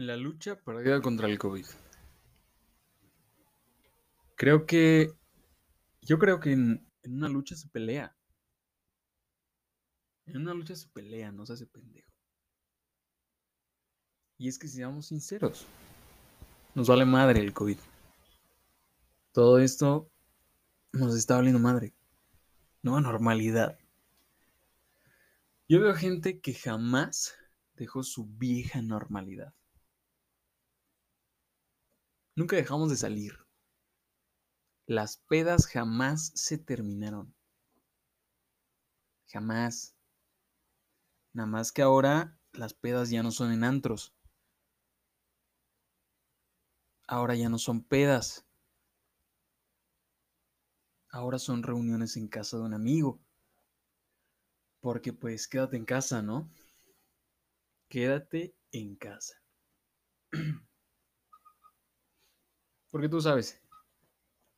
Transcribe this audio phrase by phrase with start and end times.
[0.00, 1.66] La lucha perdida contra el COVID.
[4.34, 5.12] Creo que.
[6.00, 8.16] Yo creo que en, una lucha se pelea.
[10.24, 12.10] En una lucha se pelea, no se hace pendejo.
[14.38, 15.66] Y es que seamos sinceros.
[16.74, 17.78] Nos vale madre el COVID.
[19.32, 20.10] Todo esto
[20.92, 21.92] nos está valiendo madre.
[22.80, 23.78] Nueva normalidad.
[25.68, 27.34] Yo veo gente que jamás
[27.74, 29.52] dejó su vieja normalidad.
[32.40, 33.38] Nunca dejamos de salir.
[34.86, 37.34] Las pedas jamás se terminaron.
[39.26, 39.94] Jamás.
[41.34, 44.14] Nada más que ahora las pedas ya no son en antros.
[47.06, 48.46] Ahora ya no son pedas.
[51.10, 53.20] Ahora son reuniones en casa de un amigo.
[54.80, 56.50] Porque pues quédate en casa, ¿no?
[57.90, 59.34] Quédate en casa.
[62.90, 63.60] Porque tú sabes,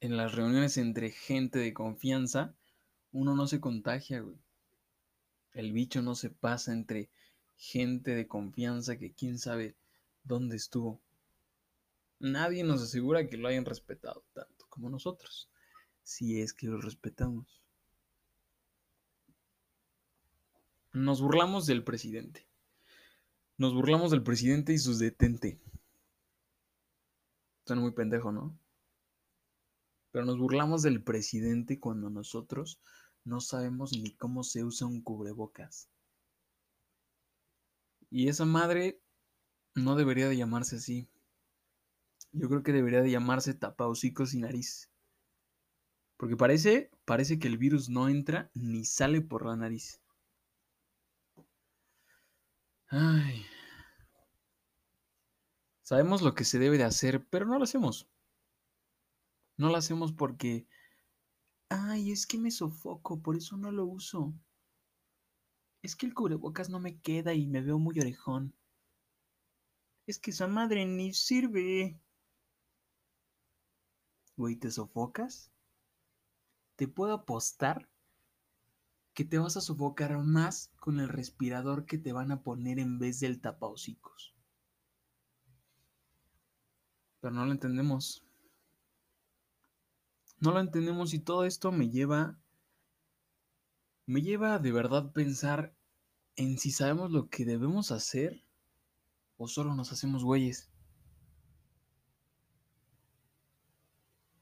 [0.00, 2.54] en las reuniones entre gente de confianza,
[3.12, 4.36] uno no se contagia, güey.
[5.52, 7.10] El bicho no se pasa entre
[7.56, 9.76] gente de confianza que quién sabe
[10.24, 11.00] dónde estuvo.
[12.18, 15.48] Nadie nos asegura que lo hayan respetado tanto como nosotros,
[16.02, 17.62] si es que lo respetamos.
[20.92, 22.46] Nos burlamos del presidente.
[23.58, 25.58] Nos burlamos del presidente y sus detente.
[27.66, 28.58] Suena muy pendejo, ¿no?
[30.12, 32.80] Pero nos burlamos del presidente cuando nosotros
[33.24, 35.88] no sabemos ni cómo se usa un cubrebocas.
[38.10, 39.00] Y esa madre
[39.74, 41.08] no debería de llamarse así.
[42.32, 44.90] Yo creo que debería de llamarse tapahocicos y nariz.
[46.16, 50.00] Porque parece, parece que el virus no entra ni sale por la nariz.
[52.90, 53.44] Ay.
[55.84, 58.08] Sabemos lo que se debe de hacer, pero no lo hacemos.
[59.58, 60.66] No lo hacemos porque,
[61.68, 64.32] ay, es que me sofoco, por eso no lo uso.
[65.82, 68.54] Es que el cubrebocas no me queda y me veo muy orejón.
[70.06, 72.00] Es que esa madre ni sirve.
[74.38, 75.52] Güey, ¿te sofocas?
[76.76, 77.90] Te puedo apostar
[79.12, 82.98] que te vas a sofocar más con el respirador que te van a poner en
[82.98, 84.33] vez del tapahocicos
[87.24, 88.22] pero no lo entendemos.
[90.40, 92.38] No lo entendemos y todo esto me lleva,
[94.04, 95.74] me lleva de verdad pensar
[96.36, 98.44] en si sabemos lo que debemos hacer
[99.38, 100.70] o solo nos hacemos güeyes.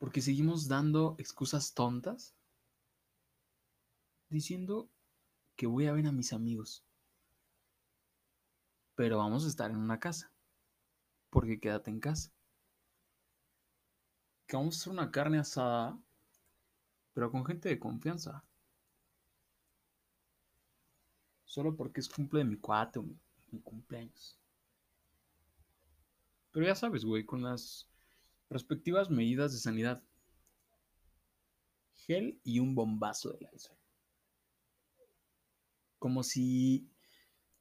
[0.01, 2.35] Porque seguimos dando excusas tontas,
[4.29, 4.91] diciendo
[5.55, 6.85] que voy a ver a mis amigos,
[8.97, 10.33] pero vamos a estar en una casa,
[11.31, 12.33] porque quédate en casa
[14.53, 15.99] que vamos a hacer una carne asada,
[17.15, 18.45] pero con gente de confianza.
[21.47, 23.17] Solo porque es cumple de mi cuate o mi,
[23.63, 24.39] cumpleaños.
[26.51, 27.89] Pero ya sabes, güey, con las
[28.51, 30.03] respectivas medidas de sanidad.
[31.95, 33.75] Gel y un bombazo de lanza.
[35.99, 36.91] Como si.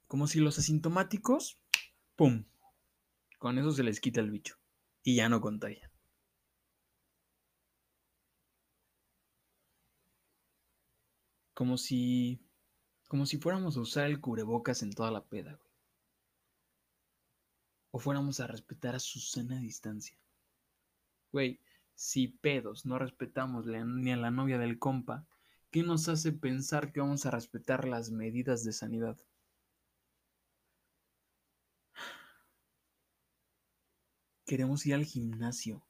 [0.08, 1.58] Como si los asintomáticos.
[2.18, 2.44] ¡Pum!
[3.40, 4.58] Con eso se les quita el bicho.
[5.04, 5.91] Y ya no contagia.
[11.54, 12.40] Como si.
[13.08, 15.72] Como si fuéramos a usar el cubrebocas en toda la peda, güey.
[17.92, 20.18] O fuéramos a respetar a su sana distancia.
[21.32, 21.60] Güey,
[21.96, 25.28] si pedos no respetamos ni a la novia del compa,
[25.72, 29.18] ¿qué nos hace pensar que vamos a respetar las medidas de sanidad?
[34.46, 35.82] Queremos ir al gimnasio.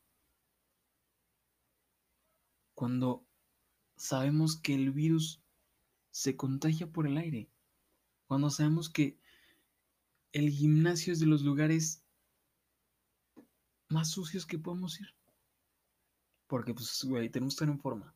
[2.76, 3.26] Cuando
[3.96, 5.41] sabemos que el virus
[6.12, 7.50] se contagia por el aire.
[8.28, 9.20] Cuando sabemos que
[10.32, 12.04] el gimnasio es de los lugares
[13.90, 15.14] más sucios que podemos ir.
[16.48, 18.14] Porque, pues, güey, tenemos que estar en forma.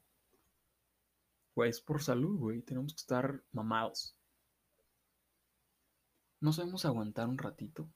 [1.56, 2.62] Güey, es por salud, güey.
[2.62, 4.16] Tenemos que estar mamados.
[6.42, 7.90] ¿No sabemos aguantar un ratito?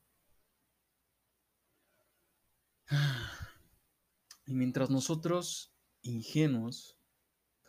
[4.45, 5.71] Y mientras nosotros,
[6.01, 6.98] ingenuos,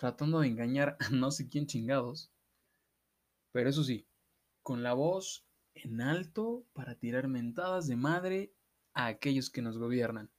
[0.00, 2.32] tratando de engañar a no sé quién chingados.
[3.52, 4.08] Pero eso sí,
[4.62, 8.54] con la voz en alto para tirar mentadas de madre
[8.94, 10.30] a aquellos que nos gobiernan.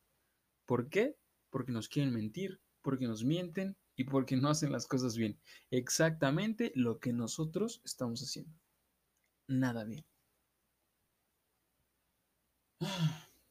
[0.65, 1.15] ¿Por qué?
[1.51, 5.39] Porque nos quieren mentir, porque nos mienten y porque no hacen las cosas bien.
[5.69, 8.59] Exactamente lo que nosotros estamos haciendo.
[9.47, 10.03] Nada bien.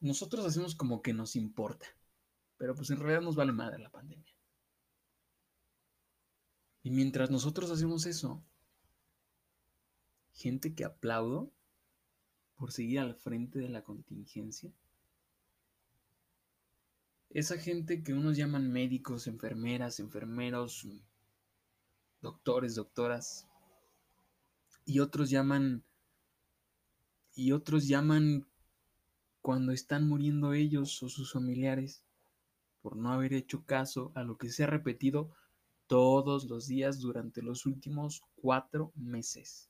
[0.01, 1.87] nosotros hacemos como que nos importa,
[2.57, 4.20] pero pues en realidad nos vale madre la pandemia.
[6.83, 8.43] Y mientras nosotros hacemos eso,
[10.33, 11.51] gente que aplaudo
[12.57, 14.73] por seguir al frente de la contingencia,
[17.31, 20.87] esa gente que unos llaman médicos, enfermeras, enfermeros,
[22.21, 23.47] doctores, doctoras,
[24.85, 25.85] y otros llaman
[27.35, 28.47] y otros llaman
[29.41, 32.03] cuando están muriendo ellos o sus familiares
[32.83, 35.31] por no haber hecho caso a lo que se ha repetido
[35.91, 39.69] todos los días durante los últimos cuatro meses.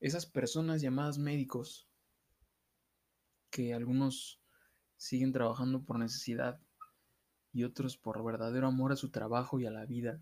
[0.00, 1.88] Esas personas llamadas médicos,
[3.50, 4.40] que algunos
[4.96, 6.60] siguen trabajando por necesidad
[7.52, 10.20] y otros por verdadero amor a su trabajo y a la vida,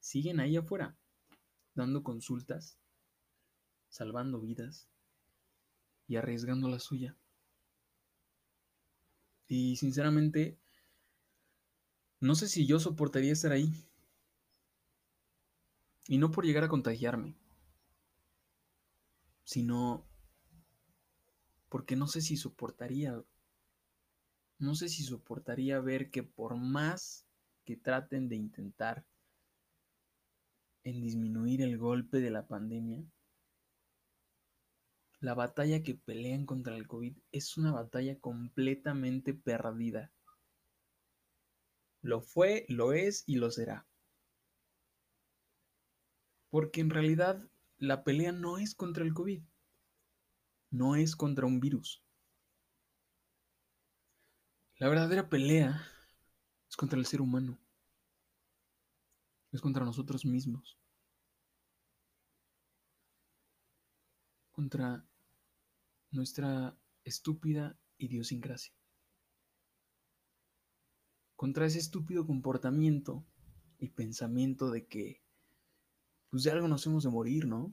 [0.00, 0.96] siguen ahí afuera,
[1.74, 2.78] dando consultas,
[3.90, 4.88] salvando vidas
[6.08, 7.14] y arriesgando la suya.
[9.48, 10.61] Y sinceramente,
[12.22, 13.74] no sé si yo soportaría estar ahí.
[16.06, 17.34] Y no por llegar a contagiarme,
[19.42, 20.06] sino
[21.68, 23.20] porque no sé si soportaría,
[24.58, 27.26] no sé si soportaría ver que por más
[27.64, 29.04] que traten de intentar
[30.84, 33.04] en disminuir el golpe de la pandemia,
[35.18, 40.12] la batalla que pelean contra el COVID es una batalla completamente perdida.
[42.02, 43.86] Lo fue, lo es y lo será.
[46.50, 49.42] Porque en realidad la pelea no es contra el COVID,
[50.70, 52.02] no es contra un virus.
[54.76, 55.86] La verdadera pelea
[56.68, 57.56] es contra el ser humano,
[59.52, 60.76] es contra nosotros mismos,
[64.50, 65.06] contra
[66.10, 68.81] nuestra estúpida idiosincrasia.
[71.42, 73.24] Contra ese estúpido comportamiento
[73.80, 75.20] y pensamiento de que,
[76.30, 77.72] pues de algo nos hemos de morir, ¿no?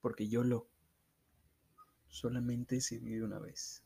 [0.00, 0.66] Porque yo lo
[2.08, 3.84] solamente se vive una vez.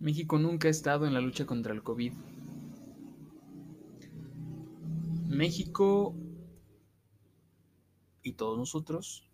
[0.00, 2.14] México nunca ha estado en la lucha contra el COVID.
[5.28, 6.16] México
[8.22, 9.28] y todos nosotros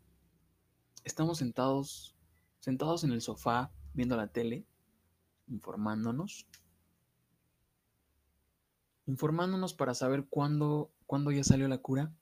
[1.04, 2.16] estamos sentados,
[2.58, 4.66] sentados en el sofá viendo la tele,
[5.52, 6.46] informándonos,
[9.06, 12.12] informándonos para saber cuándo, cuándo ya salió la cura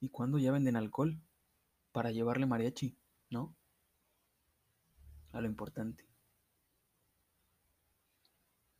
[0.00, 1.20] y cuándo ya venden alcohol
[1.92, 2.96] para llevarle mariachi,
[3.30, 3.54] ¿no?
[5.32, 6.06] A lo importante.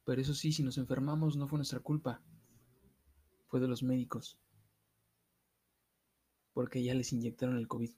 [0.04, 2.22] Pero eso sí, si nos enfermamos no fue nuestra culpa,
[3.48, 4.38] fue de los médicos,
[6.52, 7.90] porque ya les inyectaron el COVID.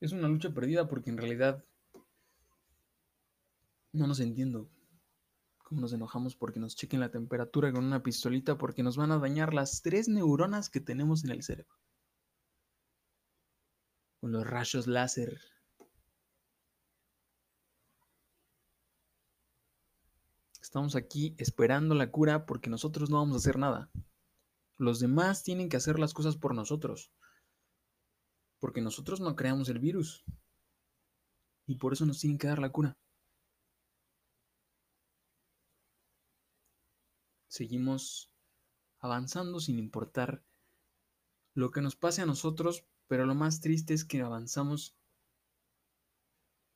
[0.00, 1.64] Es una lucha perdida porque en realidad
[3.92, 4.70] no nos entiendo.
[5.64, 9.18] Cómo nos enojamos porque nos chequen la temperatura con una pistolita porque nos van a
[9.18, 11.74] dañar las tres neuronas que tenemos en el cerebro.
[14.20, 15.40] Con los rayos láser.
[20.60, 23.90] Estamos aquí esperando la cura porque nosotros no vamos a hacer nada.
[24.76, 27.10] Los demás tienen que hacer las cosas por nosotros
[28.58, 30.24] porque nosotros no creamos el virus.
[31.66, 32.96] Y por eso nos tienen que dar la cura.
[37.48, 38.30] Seguimos
[38.98, 40.44] avanzando sin importar
[41.54, 44.96] lo que nos pase a nosotros, pero lo más triste es que avanzamos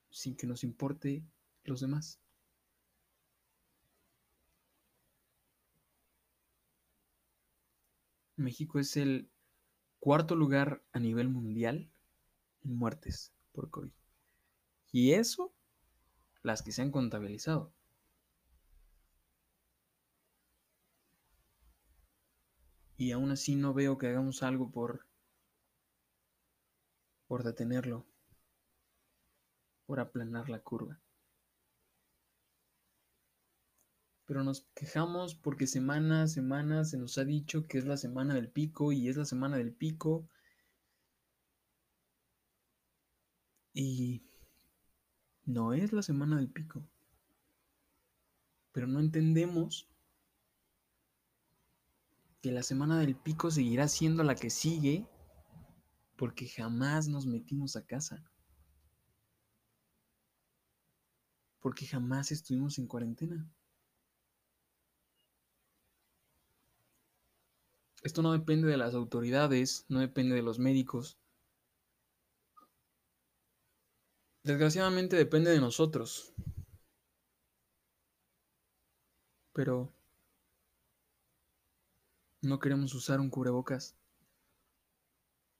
[0.09, 1.25] sin que nos importe
[1.63, 2.19] los demás.
[8.35, 9.29] México es el
[10.03, 11.89] cuarto lugar a nivel mundial
[12.65, 13.93] en muertes por COVID.
[14.91, 15.53] Y eso,
[16.41, 17.71] las que se han contabilizado.
[22.97, 25.07] Y aún así no veo que hagamos algo por
[27.25, 28.05] por detenerlo,
[29.85, 30.99] por aplanar la curva.
[34.25, 38.33] Pero nos quejamos porque semana a semana se nos ha dicho que es la semana
[38.33, 40.27] del pico y es la semana del pico.
[43.73, 44.23] Y
[45.45, 46.83] no es la semana del pico.
[48.71, 49.89] Pero no entendemos
[52.41, 55.07] que la semana del pico seguirá siendo la que sigue
[56.15, 58.23] porque jamás nos metimos a casa.
[61.59, 63.49] Porque jamás estuvimos en cuarentena.
[68.03, 71.17] Esto no depende de las autoridades, no depende de los médicos.
[74.43, 76.33] Desgraciadamente depende de nosotros.
[79.53, 79.93] Pero
[82.41, 83.95] no queremos usar un cubrebocas.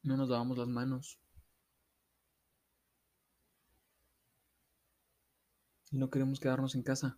[0.01, 1.21] No nos lavamos las manos.
[5.91, 7.17] Y no queremos quedarnos en casa.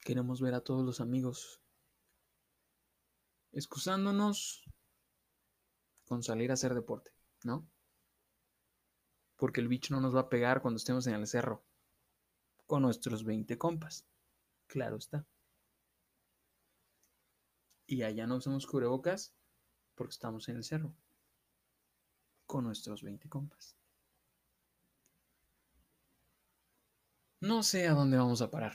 [0.00, 1.60] Queremos ver a todos los amigos.
[3.56, 4.68] Excusándonos
[6.04, 7.10] con salir a hacer deporte,
[7.42, 7.66] ¿no?
[9.36, 11.64] Porque el bicho no nos va a pegar cuando estemos en el cerro.
[12.66, 14.06] Con nuestros 20 compas.
[14.66, 15.26] Claro está.
[17.86, 19.34] Y allá no usamos cubrebocas
[19.94, 20.94] porque estamos en el cerro
[22.44, 23.74] con nuestros 20 compas.
[27.40, 28.74] No sé a dónde vamos a parar.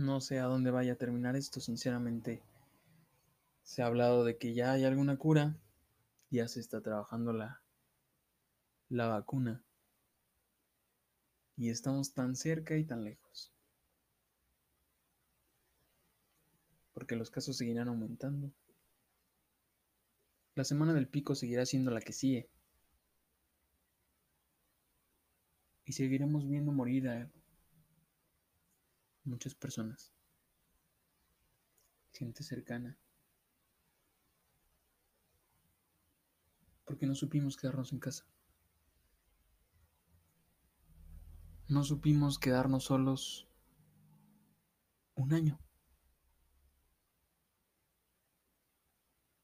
[0.00, 2.42] No sé a dónde vaya a terminar esto, sinceramente.
[3.62, 5.56] Se ha hablado de que ya hay alguna cura,
[6.30, 7.60] ya se está trabajando la,
[8.88, 9.62] la vacuna.
[11.56, 13.52] Y estamos tan cerca y tan lejos.
[17.00, 18.52] porque los casos seguirán aumentando.
[20.54, 22.50] La semana del pico seguirá siendo la que sigue.
[25.86, 27.30] Y seguiremos viendo morir a
[29.30, 30.12] muchas personas.
[32.12, 32.98] Gente cercana.
[36.84, 38.26] Porque no supimos quedarnos en casa.
[41.68, 43.48] No supimos quedarnos solos
[45.14, 45.60] un año.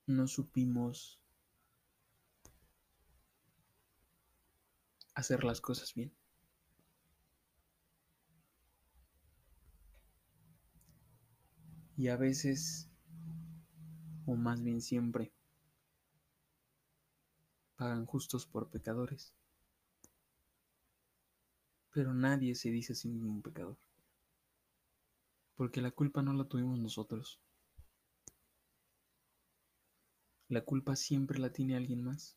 [0.07, 1.21] no supimos
[5.15, 6.16] hacer las cosas bien.
[11.97, 12.89] Y a veces,
[14.27, 15.33] o más bien siempre,
[17.77, 19.33] pagan justos por pecadores.
[21.93, 23.79] Pero nadie se dice a sí mismo un pecador.
[25.55, 27.41] Porque la culpa no la tuvimos nosotros.
[30.49, 32.37] La culpa siempre la tiene alguien más.